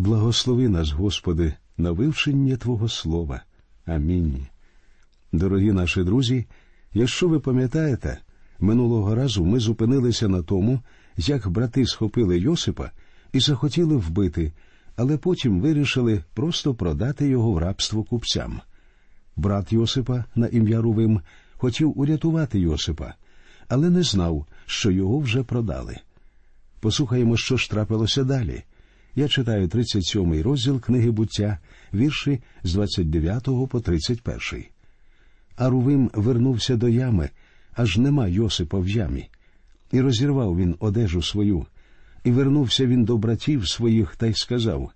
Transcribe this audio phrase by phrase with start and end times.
[0.00, 3.42] Благослови нас, Господи, на вивчення Твого Слова.
[3.86, 4.46] Амінь.
[5.32, 6.46] Дорогі наші друзі,
[6.94, 8.18] якщо ви пам'ятаєте,
[8.60, 10.80] минулого разу ми зупинилися на тому,
[11.16, 12.90] як брати схопили Йосипа
[13.32, 14.52] і захотіли вбити,
[14.96, 18.60] але потім вирішили просто продати його в рабство купцям.
[19.36, 21.20] Брат Йосипа на ім'я Рувим
[21.56, 23.14] хотів урятувати Йосипа,
[23.68, 25.96] але не знав, що його вже продали.
[26.80, 28.64] Послухаємо, що ж трапилося далі.
[29.14, 31.58] Я читаю 37-й розділ книги буття,
[31.94, 34.64] вірші з 29 по 31.
[35.56, 37.30] А Рувим вернувся до ями,
[37.74, 39.28] аж нема Йосипа в ямі.
[39.92, 41.66] І розірвав він одежу свою,
[42.24, 44.90] і вернувся він до братів своїх та й сказав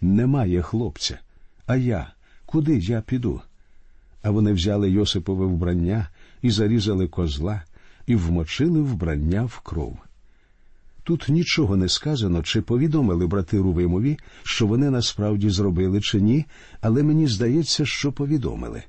[0.00, 1.18] Немає хлопця,
[1.66, 2.12] а я,
[2.46, 3.40] куди я піду?
[4.22, 6.08] А вони взяли Йосипове вбрання
[6.42, 7.62] і зарізали козла,
[8.06, 9.98] і вмочили вбрання в кров.
[11.10, 16.44] Тут нічого не сказано, чи повідомили брати Рувимові, що вони насправді зробили чи ні,
[16.80, 18.82] але мені здається, що повідомили.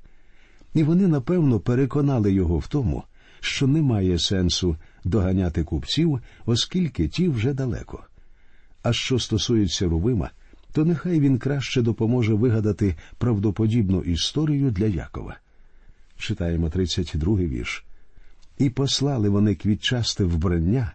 [0.73, 3.04] І вони, напевно, переконали його в тому,
[3.40, 8.04] що немає сенсу доганяти купців, оскільки ті вже далеко.
[8.84, 10.30] А що стосується Рувима,
[10.72, 15.38] то нехай він краще допоможе вигадати правдоподібну історію для Якова.
[16.18, 17.86] Читаємо 32-й вірш.
[18.58, 20.92] І послали вони квітчасте вбрання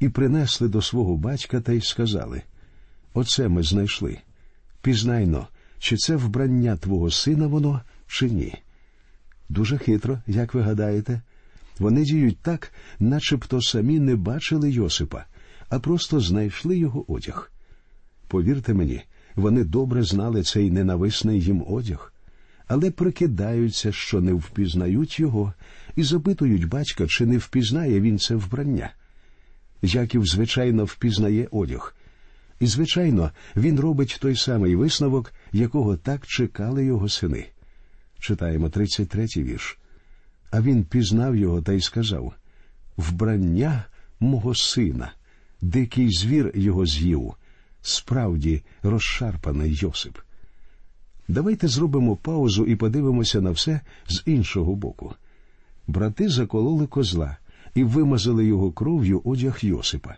[0.00, 2.42] і принесли до свого батька та й сказали
[3.14, 4.18] Оце ми знайшли.
[4.82, 8.54] Пізнайно, чи це вбрання твого сина воно, чи ні.
[9.48, 11.20] Дуже хитро, як ви гадаєте.
[11.78, 15.24] Вони діють так, начебто самі не бачили Йосипа,
[15.68, 17.50] а просто знайшли його одяг.
[18.28, 19.02] Повірте мені,
[19.34, 22.12] вони добре знали цей ненависний їм одяг,
[22.68, 25.52] але прикидаються, що не впізнають його,
[25.96, 28.90] і запитують батька, чи не впізнає він це вбрання.
[29.82, 31.94] Яків, звичайно, впізнає одяг.
[32.60, 37.46] І, звичайно, він робить той самий висновок, якого так чекали його сини.
[38.18, 39.78] Читаємо 33-й вірш.
[40.50, 42.34] А він пізнав його та й сказав
[42.96, 43.84] Вбрання
[44.20, 45.12] мого сина,
[45.60, 47.34] дикий звір його з'їв,
[47.82, 50.18] справді розшарпаний Йосип.
[51.28, 55.14] Давайте зробимо паузу і подивимося на все з іншого боку.
[55.86, 57.36] Брати закололи козла
[57.76, 60.14] і вимазали його кров'ю одяг Йосипа.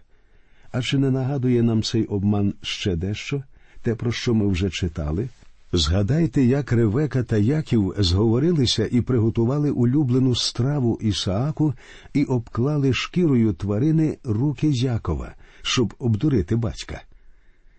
[0.73, 3.43] А чи не нагадує нам цей обман ще дещо,
[3.83, 5.29] те, про що ми вже читали?
[5.73, 11.75] Згадайте, як Ревека та Яків зговорилися і приготували улюблену страву Ісааку
[12.15, 17.03] і обклали шкірою тварини руки Якова, щоб обдурити батька.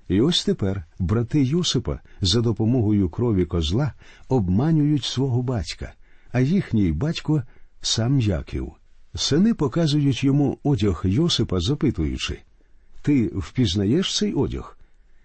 [0.08, 3.94] І ось тепер брати Йосипа за допомогою крові козла
[4.30, 5.94] обманюють свого батька,
[6.32, 7.44] а їхній батько
[7.82, 8.74] сам Яків.
[9.16, 12.40] Сини показують йому одяг Йосипа, запитуючи
[13.02, 14.78] Ти впізнаєш цей одяг?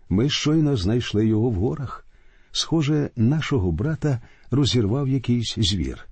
[0.08, 2.06] Ми щойно знайшли його в горах.
[2.52, 6.08] Схоже, нашого брата розірвав якийсь звір.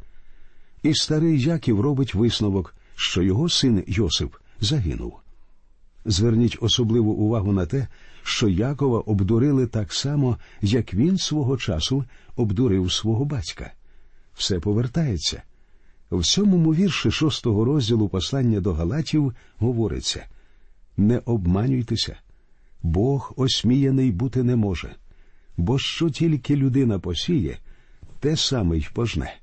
[0.82, 5.14] І старий Яків робить висновок, що його син Йосип загинув.
[6.04, 7.88] Зверніть особливу увагу на те,
[8.22, 12.04] що Якова обдурили так само, як він свого часу
[12.36, 13.72] обдурив свого батька.
[14.34, 15.42] Все повертається.
[16.12, 20.26] В сьомому вірші шостого розділу послання до Галатів говориться
[20.96, 22.16] не обманюйтеся,
[22.82, 24.94] Бог осміяний бути не може,
[25.56, 27.58] бо що тільки людина посіє,
[28.20, 29.34] те саме й пожне.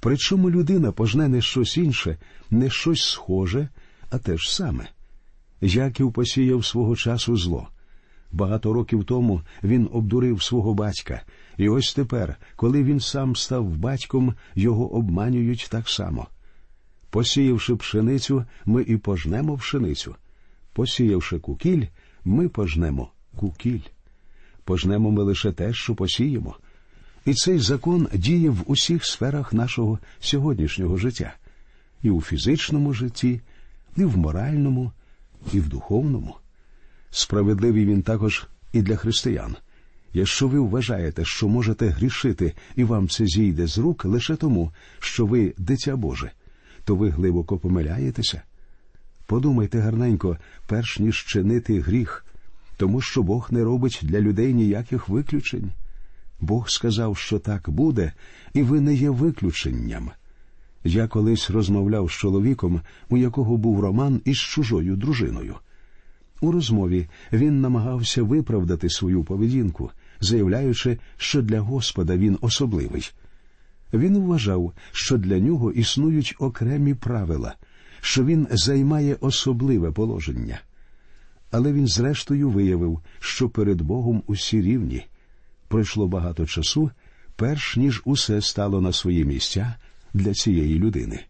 [0.00, 2.18] Причому людина пожне не щось інше,
[2.50, 3.68] не щось схоже,
[4.10, 4.88] а те ж саме.
[5.60, 7.68] Яків посіяв свого часу зло.
[8.32, 11.22] Багато років тому він обдурив свого батька,
[11.60, 16.26] і ось тепер, коли він сам став батьком, його обманюють так само.
[17.10, 20.14] Посіявши пшеницю, ми і пожнемо пшеницю.
[20.72, 21.86] Посіявши кукіль,
[22.24, 23.80] ми пожнемо кукіль.
[24.64, 26.56] Пожнемо ми лише те, що посіємо.
[27.26, 31.34] І цей закон діє в усіх сферах нашого сьогоднішнього життя
[32.02, 33.40] і у фізичному житті,
[33.96, 34.92] і в моральному,
[35.52, 36.36] і в духовному.
[37.10, 39.56] Справедливий він також і для християн.
[40.12, 45.26] Якщо ви вважаєте, що можете грішити, і вам це зійде з рук лише тому, що
[45.26, 46.30] ви дитя Боже,
[46.84, 48.42] то ви глибоко помиляєтеся.
[49.26, 50.36] Подумайте гарненько,
[50.66, 52.26] перш ніж чинити гріх,
[52.76, 55.70] тому що Бог не робить для людей ніяких виключень.
[56.40, 58.12] Бог сказав, що так буде,
[58.54, 60.10] і ви не є виключенням.
[60.84, 65.54] Я колись розмовляв з чоловіком, у якого був роман із чужою дружиною.
[66.40, 69.90] У розмові він намагався виправдати свою поведінку,
[70.20, 73.10] заявляючи, що для Господа він особливий.
[73.92, 77.54] Він вважав, що для нього існують окремі правила,
[78.00, 80.60] що він займає особливе положення.
[81.50, 85.06] Але він зрештою виявив, що перед Богом усі рівні.
[85.68, 86.90] Пройшло багато часу,
[87.36, 89.74] перш ніж усе стало на свої місця
[90.14, 91.20] для цієї людини.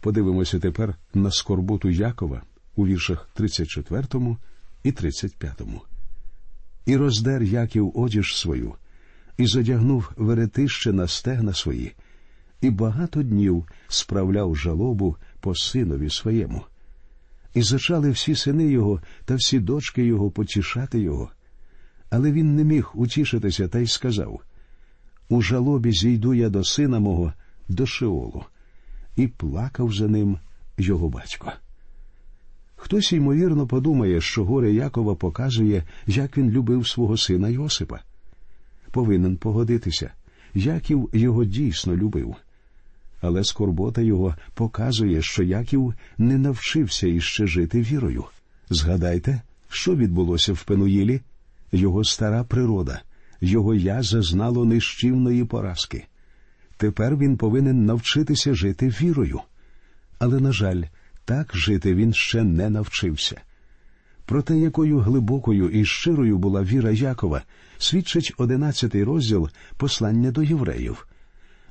[0.00, 2.42] Подивимося тепер на скорботу Якова
[2.76, 4.06] у віршах 34
[4.82, 5.62] і 35.
[6.86, 8.74] І роздер Яків одіж свою,
[9.36, 11.92] і задягнув веретище на стегна свої,
[12.60, 16.62] і багато днів справляв жалобу по синові своєму.
[17.54, 21.30] І зачали всі сини його та всі дочки його потішати його.
[22.10, 24.40] Але він не міг утішитися та й сказав
[25.28, 27.32] У жалобі зійду я до сина мого,
[27.68, 28.44] до Шеолу,
[29.16, 30.38] і плакав за ним
[30.78, 31.52] його батько.
[32.82, 38.00] Хтось, ймовірно, подумає, що горе Якова показує, як він любив свого сина Йосипа.
[38.90, 40.10] Повинен погодитися,
[40.54, 42.34] Яків його дійсно любив.
[43.20, 48.24] Але скорбота його показує, що Яків не навчився іще жити вірою.
[48.70, 51.20] Згадайте, що відбулося в Пенуїлі?
[51.72, 53.02] Його стара природа,
[53.40, 56.04] його я зазнало нищівної поразки.
[56.76, 59.40] Тепер він повинен навчитися жити вірою.
[60.18, 60.82] Але, на жаль,
[61.24, 63.40] так жити він ще не навчився.
[64.24, 67.42] Про те, якою глибокою і щирою була віра Якова,
[67.78, 71.06] свідчить одинадцятий розділ послання до євреїв.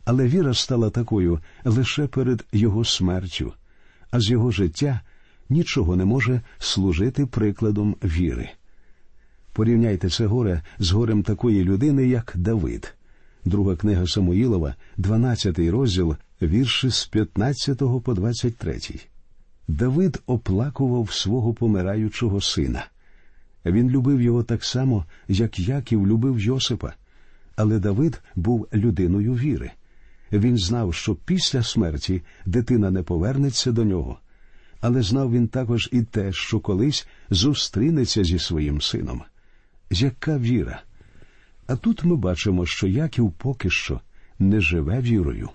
[0.05, 3.53] Але віра стала такою лише перед його смертю,
[4.11, 5.01] а з його життя
[5.49, 8.49] нічого не може служити прикладом віри.
[9.53, 12.95] Порівняйте це горе з горем такої людини, як Давид.
[13.45, 18.79] Друга книга Самуїлова, 12 розділ, вірші з 15 по 23.
[19.69, 22.85] Давид оплакував свого помираючого сина.
[23.65, 26.93] Він любив його так само, як Яків любив Йосипа.
[27.55, 29.71] Але Давид був людиною віри.
[30.31, 34.19] Він знав, що після смерті дитина не повернеться до нього,
[34.81, 39.21] але знав він також і те, що колись зустрінеться зі своїм сином.
[39.89, 40.81] Яка віра?
[41.67, 44.01] А тут ми бачимо, що Яків поки що
[44.39, 45.49] не живе вірою.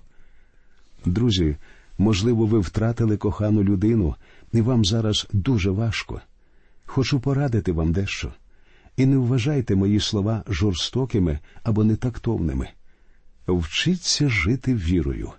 [1.04, 1.56] Друзі,
[1.98, 4.14] можливо, ви втратили кохану людину,
[4.52, 6.20] і вам зараз дуже важко.
[6.86, 8.32] Хочу порадити вам дещо.
[8.96, 12.68] І не вважайте мої слова жорстокими або нетактовними.
[13.48, 15.30] Вчіться жити вірою.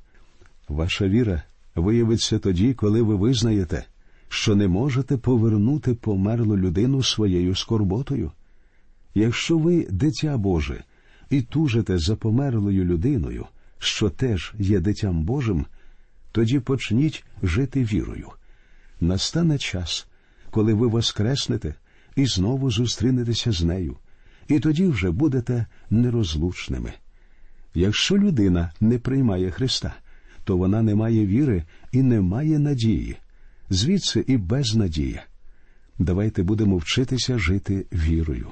[0.70, 1.44] Ваша віра
[1.76, 3.86] виявиться тоді, коли ви визнаєте,
[4.30, 8.32] що не можете повернути померлу людину своєю скорботою.
[9.16, 10.84] Якщо ви дитя Боже
[11.30, 13.46] і тужите за померлою людиною,
[13.80, 15.66] що теж є дитям Божим,
[16.36, 18.30] тоді почніть жити вірою.
[19.02, 20.08] Настане час,
[20.52, 21.76] коли ви воскреснете
[22.16, 23.98] і знову зустрінетеся з нею,
[24.48, 26.94] і тоді вже будете нерозлучними.
[27.74, 29.96] Якщо людина не приймає Христа,
[30.44, 33.18] то вона не має віри і не має надії,
[33.70, 35.24] звідси і безнадія.
[36.00, 38.48] Давайте будемо вчитися жити вірою.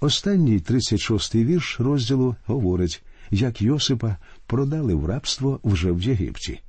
[0.00, 4.16] Останній 36-й вірш розділу говорить, як Йосипа
[4.46, 6.60] продали в рабство вже в Єгипті.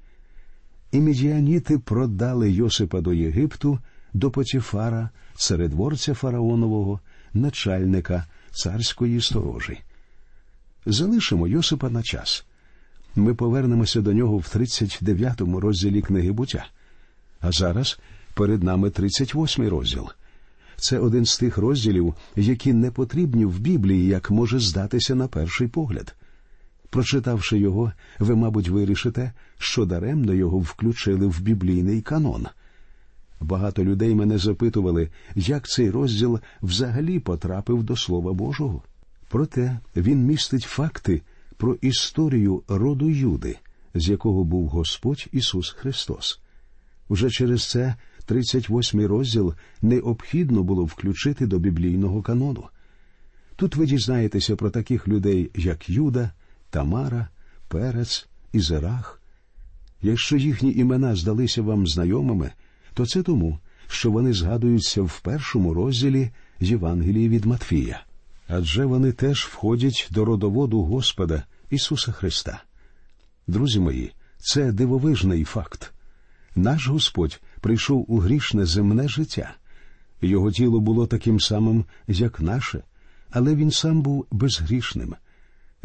[0.92, 3.80] І медіаніти продали Йосипа до Єгипту,
[4.13, 7.00] до Потіфара, царедворця фараонового,
[7.34, 9.80] начальника царської сторожі.
[10.86, 12.46] Залишимо Йосипа на час.
[13.16, 16.66] Ми повернемося до нього в 39-му розділі книги буття.
[17.40, 18.00] А зараз
[18.34, 20.10] перед нами 38-й розділ.
[20.78, 25.68] Це один з тих розділів, які не потрібні в Біблії, як може здатися на перший
[25.68, 26.15] погляд.
[26.89, 32.48] Прочитавши його, ви, мабуть, вирішите, що даремно його включили в біблійний канон.
[33.42, 38.84] Багато людей мене запитували, як цей розділ взагалі потрапив до Слова Божого.
[39.30, 41.22] Проте він містить факти
[41.58, 43.58] про історію роду Юди,
[43.96, 46.39] з якого був Господь Ісус Христос.
[47.10, 47.96] Вже через це
[48.27, 52.63] 38-й розділ необхідно було включити до біблійного канону.
[53.56, 56.32] Тут ви дізнаєтеся про таких людей, як Юда,
[56.75, 57.27] Тамара,
[57.67, 59.22] Перец і Зерах.
[60.01, 62.51] Якщо їхні імена здалися вам знайомими,
[62.94, 66.29] то це тому, що вони згадуються в першому розділі
[66.60, 68.03] Євангелії від Матфія,
[68.48, 72.63] адже вони теж входять до родоводу Господа Ісуса Христа.
[73.48, 75.94] Друзі мої, це дивовижний факт.
[76.55, 79.55] Наш Господь прийшов у грішне земне життя.
[80.22, 82.84] Його тіло було таким самим, як наше,
[83.29, 85.15] але він сам був безгрішним.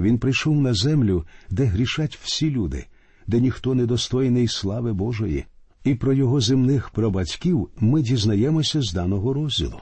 [0.01, 2.87] Він прийшов на землю, де грішать всі люди,
[3.27, 5.45] де ніхто не достойний слави Божої,
[5.85, 9.81] і про його земних прабатьків ми дізнаємося з даного розділу.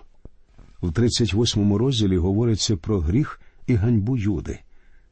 [0.80, 4.58] В 38-му розділі говориться про гріх і ганьбу Юди.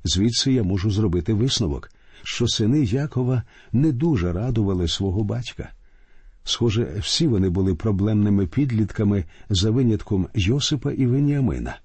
[0.05, 1.91] Звідси я можу зробити висновок,
[2.23, 5.69] що сини Якова не дуже радували свого батька.
[6.45, 11.79] Схоже, всі вони були проблемними підлітками за винятком Йосипа і Веніамина.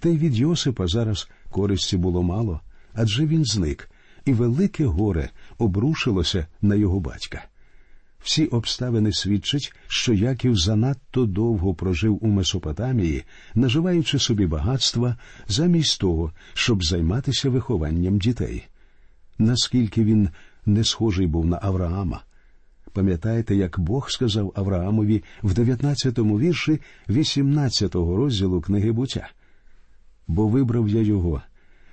[0.00, 2.60] Та й від Йосипа зараз користі було мало,
[2.94, 3.90] адже він зник,
[4.24, 7.44] і велике горе обрушилося на його батька.
[8.22, 15.16] Всі обставини свідчать, що Яків занадто довго прожив у Месопотамії, наживаючи собі багатства
[15.48, 18.66] замість того, щоб займатися вихованням дітей.
[19.38, 20.28] Наскільки він
[20.66, 22.22] не схожий був на Авраама.
[22.92, 29.28] Пам'ятаєте, як Бог сказав Авраамові в 19-му вірші 18-го розділу книги буття?
[30.30, 31.42] Бо вибрав я його,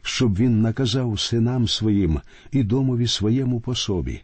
[0.02, 2.20] щоб він наказав синам своїм
[2.52, 4.22] і домові своєму по собі,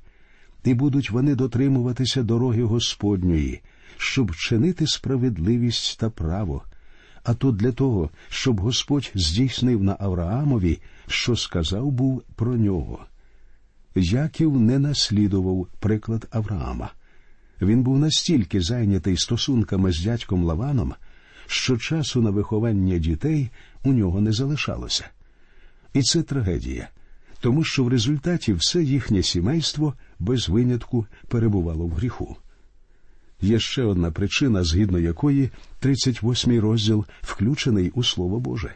[0.63, 3.61] і будуть вони дотримуватися дороги Господньої,
[3.97, 6.63] щоб чинити справедливість та право,
[7.23, 13.05] а то для того, щоб Господь здійснив на Авраамові, що сказав був про нього.
[13.95, 16.89] Яків не наслідував приклад Авраама.
[17.61, 20.93] Він був настільки зайнятий стосунками з дядьком Лаваном,
[21.47, 23.49] що часу на виховання дітей
[23.83, 25.05] у нього не залишалося.
[25.93, 26.89] І це трагедія,
[27.39, 32.37] тому що в результаті все їхнє сімейство без винятку перебувало в гріху.
[33.41, 35.49] Є ще одна причина, згідно якої
[35.81, 38.73] 38-й розділ включений у Слово Боже.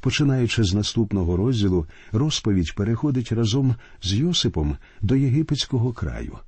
[0.00, 6.38] Починаючи з наступного розділу, розповідь переходить разом з Йосипом до єгипетського краю.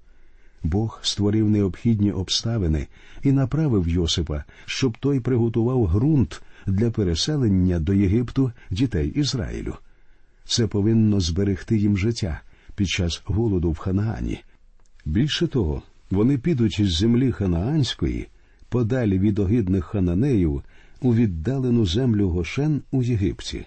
[0.63, 2.87] Бог створив необхідні обставини
[3.23, 9.75] і направив Йосипа, щоб той приготував ґрунт для переселення до Єгипту дітей Ізраїлю.
[10.45, 12.41] Це повинно зберегти їм життя
[12.75, 14.41] під час голоду в Ханаані.
[15.05, 18.29] Більше того, вони підуть із землі Ханаанської,
[18.69, 20.63] подалі від огидних хананеїв,
[21.01, 23.67] у віддалену землю Гошен у Єгипті.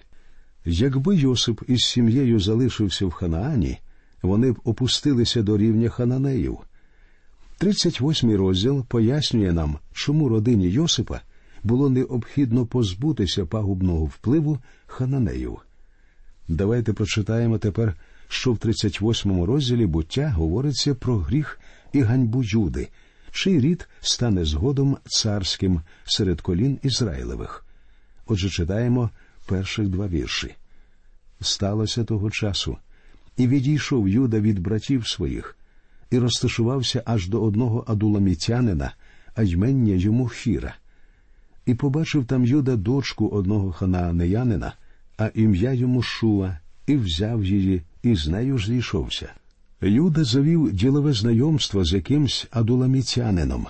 [0.64, 3.78] Якби Йосип із сім'єю залишився в Ханаані,
[4.22, 6.58] вони б опустилися до рівня хананеїв.
[7.62, 11.20] 38-й розділ пояснює нам, чому родині Йосипа
[11.62, 15.58] було необхідно позбутися пагубного впливу хананеїв.
[16.48, 17.94] Давайте прочитаємо тепер,
[18.28, 21.60] що в 38-му розділі буття говориться про гріх
[21.92, 22.88] і ганьбу Юди,
[23.30, 27.64] чий рід стане згодом царським серед колін Ізраїлевих.
[28.26, 29.10] Отже, читаємо
[29.46, 30.54] перших два вірші.
[31.40, 32.76] Сталося того часу,
[33.36, 35.56] і відійшов Юда від братів своїх,
[36.12, 38.94] і розташувався аж до одного адуламітянина,
[39.34, 40.74] а ймення йому хіра.
[41.66, 44.72] І побачив там Юда дочку одного ханаанеянина,
[45.18, 49.32] а ім'я йому Шуа, і взяв її, і з нею ж зійшовся.
[49.80, 53.66] Юда завів ділове знайомство з якимсь адуламітянином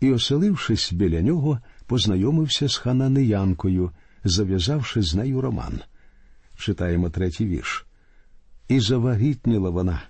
[0.00, 3.90] і, оселившись біля нього, познайомився з хананеянкою,
[4.24, 5.80] зав'язавши з нею роман.
[6.56, 7.86] Читаємо третій вірш.
[8.68, 10.02] І завагітніла вона,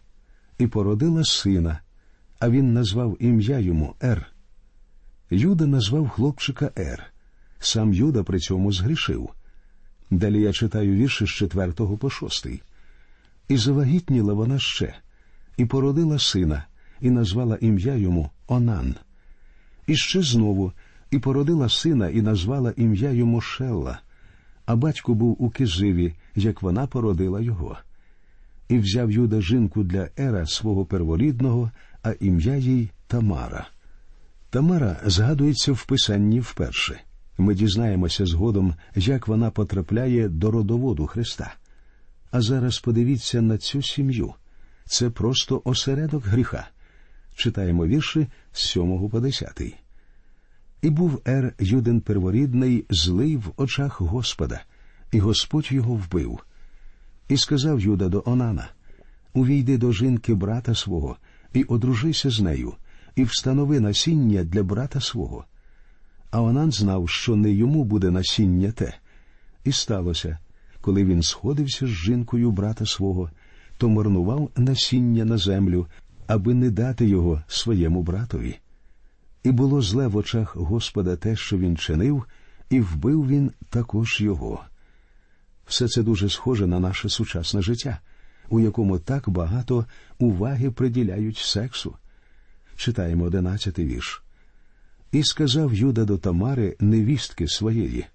[0.58, 1.80] і породила сина,
[2.38, 4.26] а він назвав ім'я йому Ер.
[5.30, 7.02] Юда назвав хлопчика Ер.
[7.58, 9.30] Сам Юда при цьому згрішив.
[10.11, 12.62] Далі я читаю вірші з четвертого по шостий.
[13.49, 14.94] І завагітніла вона ще
[15.56, 16.66] і породила сина,
[17.00, 18.94] і назвала ім'я йому Онан.
[19.87, 20.73] І ще знову
[21.11, 24.00] і породила сина, і назвала ім'я йому Шелла,
[24.66, 27.78] а батько був у кизиві, як вона породила його.
[28.75, 31.71] І взяв Юда жінку для Ера свого перворідного,
[32.02, 33.69] а ім'я їй Тамара.
[34.50, 37.00] Тамара згадується в писанні вперше.
[37.38, 41.54] Ми дізнаємося згодом, як вона потрапляє до родоводу Христа.
[42.31, 44.35] А зараз подивіться на цю сім'ю
[44.87, 46.69] це просто осередок гріха.
[47.35, 49.62] Читаємо вірші з 7 по 10.
[50.83, 54.62] І був Ер Юден перворідний, злий в очах Господа,
[55.12, 56.40] і Господь його вбив.
[57.28, 58.69] І сказав Юда до Онана
[59.35, 61.16] Увійди до жінки брата свого,
[61.52, 62.75] і одружися з нею,
[63.16, 65.45] і встанови насіння для брата свого.
[66.31, 68.95] А Онан знав, що не йому буде насіння те.
[69.64, 70.38] І сталося,
[70.81, 73.31] коли він сходився з жінкою брата свого,
[73.78, 75.87] то марнував насіння на землю,
[76.26, 78.59] аби не дати його своєму братові.
[79.43, 82.25] І було зле в очах Господа те, що він чинив,
[82.71, 84.64] і вбив він також його.
[85.66, 87.99] Все це дуже схоже на наше сучасне життя,
[88.49, 89.87] у якому так багато
[90.18, 91.97] уваги приділяють сексу.
[92.76, 94.23] Читаємо одинадцятий вірш.
[95.12, 98.06] І сказав Юда до Тамари, невістки своєї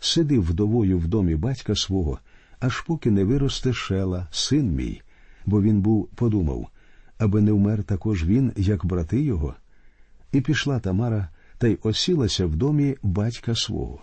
[0.00, 2.18] Сиди вдовою в домі батька свого,
[2.60, 5.02] аж поки не виросте шела, син мій,
[5.46, 6.68] бо він був подумав,
[7.18, 9.54] аби не вмер також він, як брати його.
[10.32, 11.28] І пішла Тамара
[11.58, 14.00] та й осілася в домі батька свого.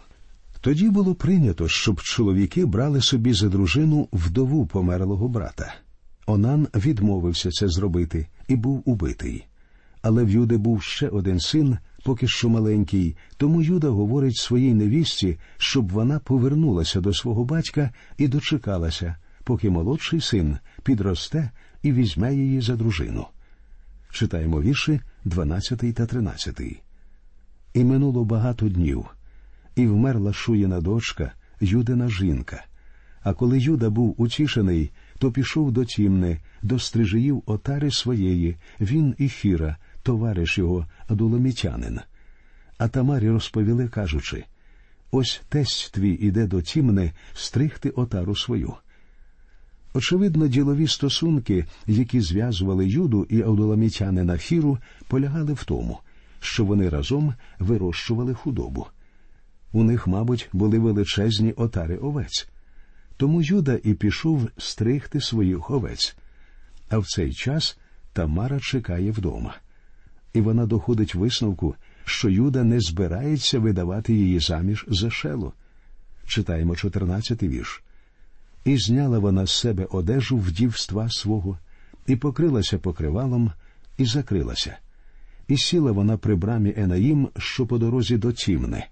[0.68, 5.76] Тоді було прийнято, щоб чоловіки брали собі за дружину вдову померлого брата.
[6.26, 9.46] Онан відмовився це зробити і був убитий.
[10.02, 15.38] Але в Юди був ще один син, поки що маленький, тому Юда говорить своїй невісті,
[15.58, 21.52] щоб вона повернулася до свого батька і дочекалася, поки молодший син підросте
[21.84, 23.26] і візьме її за дружину.
[24.12, 26.62] Читаємо вірші 12 та 13.
[27.74, 29.06] І минуло багато днів,
[29.78, 31.32] і вмерла шуєна дочка,
[31.62, 32.66] Юдина жінка.
[33.24, 39.30] А коли Юда був утішений, то пішов до тімни, до стрижиїв отари своєї, він і
[39.30, 42.00] Хіра, товариш його, адуломітянин.
[42.78, 44.44] А Тамарі розповіли, кажучи
[45.12, 48.74] ось тесть твій іде до тімни стригти отару свою.
[49.94, 56.00] Очевидно, ділові стосунки, які зв'язували Юду і Адуламітянина Хіру, полягали в тому,
[56.40, 58.88] що вони разом вирощували худобу.
[59.72, 62.50] У них, мабуть, були величезні отари овець.
[63.18, 66.16] Тому Юда і пішов стригти своїх овець.
[66.90, 67.78] А в цей час
[68.14, 69.56] Тамара чекає вдома.
[70.34, 75.54] І вона доходить висновку, що Юда не збирається видавати її заміж за шелу.
[76.28, 77.84] Читаємо 14-й вірш.
[78.66, 81.58] І зняла вона з себе одежу вдівства свого,
[82.08, 83.52] і покрилася покривалом,
[83.98, 84.78] і закрилася.
[85.48, 88.86] І сіла вона при брамі Енаїм, що по дорозі до Тімни,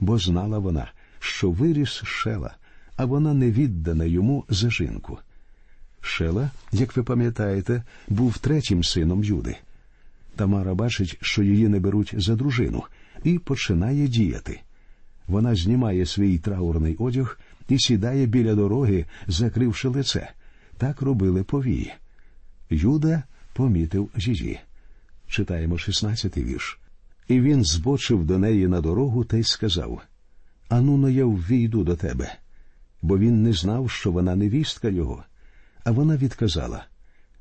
[0.00, 2.56] бо знала вона, що виріс шела,
[2.96, 5.18] а вона не віддана йому за жінку.
[6.00, 9.56] Шела, як ви пам'ятаєте, був третім сином Юди.
[10.36, 12.82] Тамара бачить, що її не беруть за дружину,
[13.24, 14.60] і починає діяти.
[15.26, 17.38] Вона знімає свій траурний одяг
[17.68, 20.30] і сідає біля дороги, закривши лице.
[20.78, 21.92] Так робили повії.
[22.70, 24.60] Юда помітив її.
[25.28, 26.78] Читаємо 16-й вірш.
[27.28, 30.02] І він збочив до неї на дорогу та й сказав
[30.68, 32.34] Ану, но я ввійду до тебе.
[33.02, 35.24] Бо він не знав, що вона невістка його.
[35.84, 36.84] А вона відказала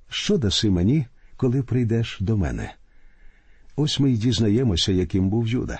[0.09, 1.05] Що даси мені,
[1.37, 2.73] коли прийдеш до мене?
[3.75, 5.79] Ось ми й дізнаємося, яким був Юда.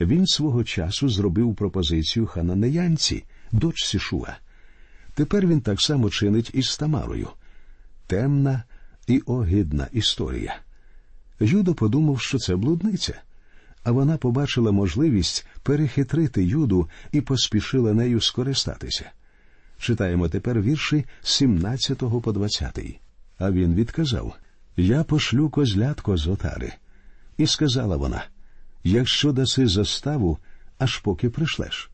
[0.00, 4.36] Він свого часу зробив пропозицію хананеянці, дочці Шуа.
[5.14, 7.28] Тепер він так само чинить із Тамарою.
[8.06, 8.62] Темна
[9.06, 10.56] і огидна історія.
[11.42, 13.20] Юдо подумав, що це блудниця,
[13.82, 19.10] а вона побачила можливість перехитрити Юду і поспішила нею скористатися.
[19.78, 22.78] Читаємо тепер вірші з 17 по 20.
[23.38, 24.36] А він відказав
[24.76, 26.72] Я пошлю козлятко з отари.
[27.36, 28.24] І сказала вона
[28.84, 30.38] Якщо даси заставу,
[30.78, 31.90] аж поки прийшлеш.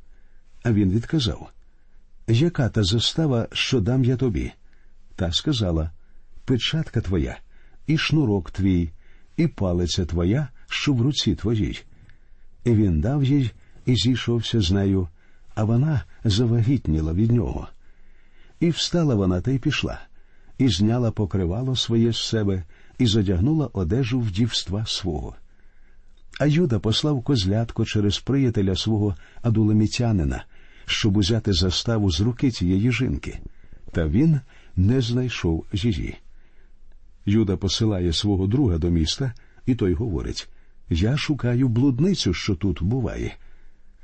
[0.63, 1.51] А він відказав
[2.27, 4.53] Яка та застава, що дам я тобі?
[5.17, 5.91] Та сказала
[6.45, 7.39] Печатка твоя,
[7.87, 8.91] і шнурок твій,
[9.39, 11.83] і палиця твоя, що в руці твоїй.
[12.65, 13.51] І він дав їй
[13.87, 15.09] і зійшовся з нею,
[15.55, 17.69] а вона завагітніла від нього.
[18.61, 20.01] І встала вона та й пішла,
[20.59, 22.65] і зняла покривало своє з себе,
[22.99, 25.35] і задягнула одежу вдівства свого.
[26.41, 30.45] А Юда послав козлятко через приятеля свого адулемітянина,
[30.87, 33.39] щоб узяти заставу з руки цієї жінки,
[33.93, 34.41] та він
[34.77, 36.17] не знайшов її.
[37.27, 39.33] Юда посилає свого друга до міста,
[39.67, 40.49] і той говорить
[40.91, 43.37] Я шукаю блудницю, що тут буває.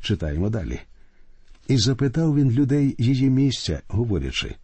[0.00, 0.80] Читаємо далі.
[1.68, 4.54] І запитав він людей її місця, говорячи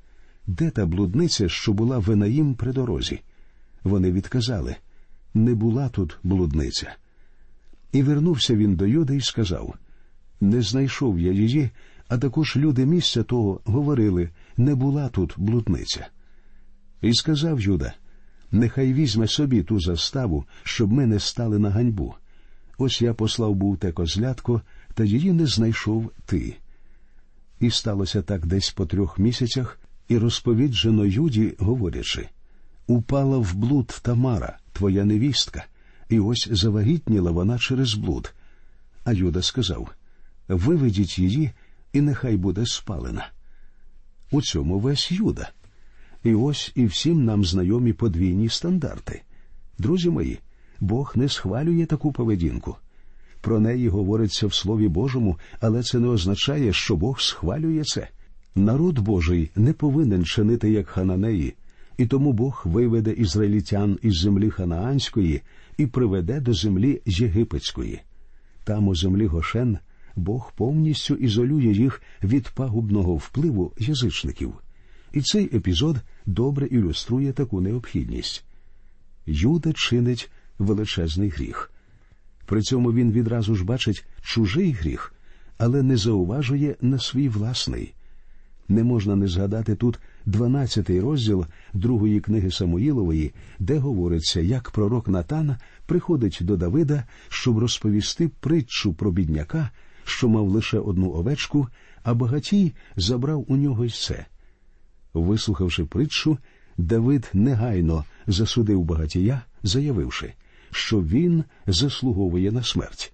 [0.51, 3.21] де та блудниця, що була в Енаїм при дорозі?
[3.85, 4.77] Вони відказали
[5.35, 6.97] не була тут блудниця.
[7.93, 9.75] І вернувся він до Юди і сказав
[10.41, 11.71] Не знайшов я її,
[12.09, 16.07] а також люди місця того говорили не була тут блудниця.
[17.03, 17.95] І сказав Юда
[18.53, 22.15] Нехай візьме собі ту заставу, щоб ми не стали на ганьбу.
[22.79, 24.63] Ось я послав був те козлятко,
[24.95, 26.57] та її не знайшов ти.
[27.61, 32.29] І сталося так десь по трьох місяцях, і розповіджено Юді, говорячи
[32.87, 35.65] Упала в блуд Тамара, твоя невістка,
[36.09, 38.35] і ось завагітніла вона через блуд.
[39.05, 39.91] А Юда сказав
[40.49, 41.51] Виведіть її,
[41.93, 43.29] і нехай буде спалена.
[44.31, 45.51] У цьому весь Юда.
[46.25, 49.23] І ось і всім нам знайомі подвійні стандарти.
[49.79, 50.39] Друзі мої,
[50.81, 52.77] Бог не схвалює таку поведінку.
[53.41, 58.09] Про неї говориться в Слові Божому, але це не означає, що Бог схвалює це.
[58.55, 61.55] Народ Божий не повинен чинити як хананеї,
[61.99, 65.43] і тому Бог виведе ізраїльтян із землі ханаанської
[65.79, 68.01] і приведе до землі єгипетської.
[68.65, 69.79] Там, у землі Гошен,
[70.17, 74.55] Бог повністю ізолює їх від пагубного впливу язичників.
[75.13, 75.97] І цей епізод
[76.27, 78.45] добре ілюструє таку необхідність.
[79.27, 81.71] Юда чинить величезний гріх.
[82.47, 85.15] При цьому він відразу ж бачить чужий гріх,
[85.59, 87.95] але не зауважує на свій власний.
[88.69, 95.57] Не можна не згадати тут 12-й розділ другої книги Самуїлової, де говориться, як пророк Натан
[95.87, 99.71] приходить до Давида, щоб розповісти притчу про бідняка,
[100.05, 101.69] що мав лише одну овечку,
[102.03, 104.27] а багатій забрав у нього й все.
[105.15, 106.39] Вислухавши притчу,
[106.79, 110.33] Давид негайно засудив багатія, заявивши,
[110.71, 113.13] що він заслуговує на смерть.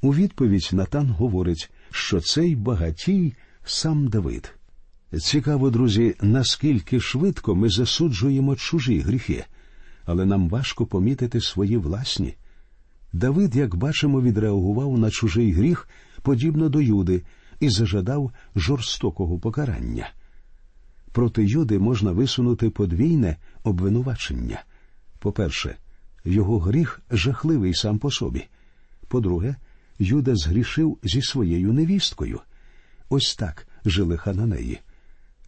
[0.00, 4.54] У відповідь Натан говорить, що цей багатій сам Давид.
[5.20, 9.44] Цікаво, друзі, наскільки швидко ми засуджуємо чужі гріхи,
[10.04, 12.34] але нам важко помітити свої власні.
[13.12, 15.88] Давид, як бачимо, відреагував на чужий гріх
[16.22, 17.22] подібно до Юди
[17.60, 20.10] і зажадав жорстокого покарання.
[21.14, 24.62] Проти Юди можна висунути подвійне обвинувачення.
[25.18, 25.76] По-перше,
[26.24, 28.44] його гріх жахливий сам по собі.
[29.08, 29.56] По-друге,
[29.98, 32.40] Юда згрішив зі своєю невісткою.
[33.08, 34.80] Ось так жили хананеї.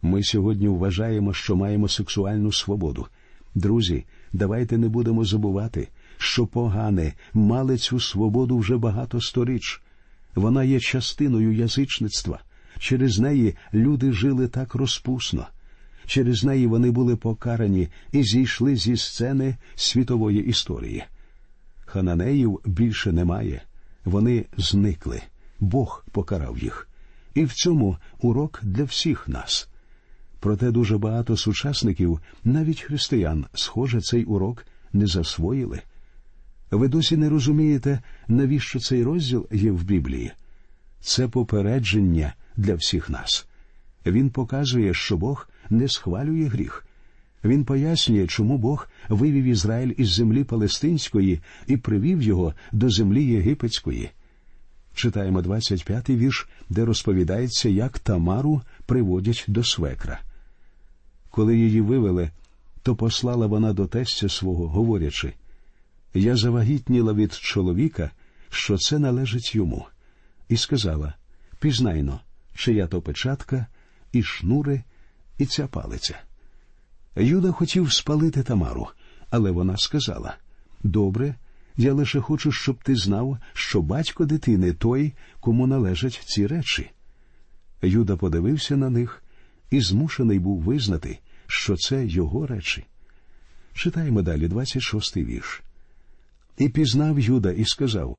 [0.01, 3.07] Ми сьогодні вважаємо, що маємо сексуальну свободу.
[3.55, 9.81] Друзі, давайте не будемо забувати, що погане мали цю свободу вже багато сторіч.
[10.35, 12.39] Вона є частиною язичництва.
[12.79, 15.47] Через неї люди жили так розпусно.
[16.07, 21.03] Через неї вони були покарані і зійшли зі сцени світової історії.
[21.85, 23.61] Хананеїв більше немає.
[24.05, 25.21] Вони зникли.
[25.59, 26.89] Бог покарав їх.
[27.33, 29.69] І в цьому урок для всіх нас.
[30.39, 35.81] Проте дуже багато сучасників, навіть християн, схоже, цей урок не засвоїли.
[36.71, 40.31] Ви досі не розумієте, навіщо цей розділ є в Біблії?
[40.99, 43.47] Це попередження для всіх нас.
[44.05, 46.85] Він показує, що Бог не схвалює гріх.
[47.43, 54.09] Він пояснює, чому Бог вивів Ізраїль із землі Палестинської і привів його до землі єгипетської.
[54.93, 60.19] Читаємо 25-й вірш, де розповідається, як Тамару приводять до свекра.
[61.29, 62.29] Коли її вивели,
[62.83, 65.33] то послала вона до тестя свого, говорячи
[66.13, 68.11] Я завагітніла від чоловіка,
[68.49, 69.85] що це належить йому,
[70.49, 71.13] і сказала
[71.59, 72.19] Пізнайно,
[72.55, 73.65] чия то печатка,
[74.11, 74.83] і шнури,
[75.37, 76.19] і ця палиця.
[77.15, 78.87] Юда хотів спалити Тамару,
[79.29, 80.37] але вона сказала
[80.83, 81.35] Добре,
[81.77, 86.91] я лише хочу, щоб ти знав, що батько дитини той, кому належать ці речі.
[87.81, 89.23] Юда подивився на них
[89.71, 92.85] і змушений був визнати, що це його речі.
[93.73, 95.61] Читаємо далі 26-й вірш.
[96.57, 98.17] І пізнав Юда і сказав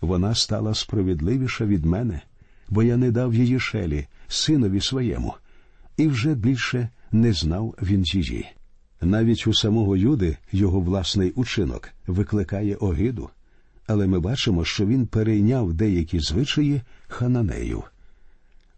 [0.00, 2.22] вона стала справедливіша від мене,
[2.68, 5.34] бо я не дав її шелі, синові своєму,
[5.96, 8.46] і вже більше не знав він її.
[9.00, 13.30] Навіть у самого Юди його власний учинок викликає огиду,
[13.86, 17.82] але ми бачимо, що він перейняв деякі звичаї хананеїв.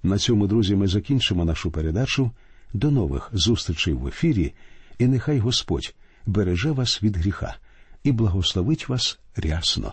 [0.03, 2.31] На цьому, друзі, ми закінчимо нашу передачу.
[2.73, 4.53] До нових зустрічей в ефірі,
[4.99, 5.95] і нехай Господь
[6.27, 7.57] береже вас від гріха
[8.05, 9.93] і благословить вас рясно.